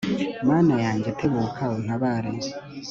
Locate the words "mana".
0.49-0.73